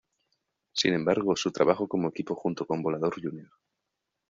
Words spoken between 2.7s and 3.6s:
Volador, Jr.